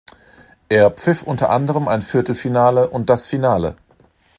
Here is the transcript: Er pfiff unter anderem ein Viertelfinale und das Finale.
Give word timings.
Er 0.67 0.89
pfiff 0.89 1.21
unter 1.21 1.51
anderem 1.51 1.87
ein 1.87 2.01
Viertelfinale 2.01 2.89
und 2.89 3.11
das 3.11 3.27
Finale. 3.27 3.77